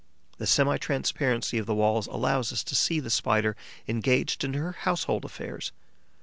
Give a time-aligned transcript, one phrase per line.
[0.39, 3.55] The semi transparency of the walls allows us to see the Spider
[3.87, 5.71] engaged in her household affairs.